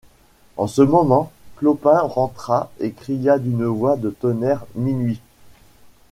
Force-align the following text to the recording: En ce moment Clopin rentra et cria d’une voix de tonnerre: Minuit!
En 0.57 0.65
ce 0.65 0.81
moment 0.81 1.31
Clopin 1.57 1.99
rentra 2.01 2.71
et 2.79 2.91
cria 2.91 3.37
d’une 3.37 3.65
voix 3.65 3.97
de 3.97 4.09
tonnerre: 4.09 4.65
Minuit! 4.73 5.19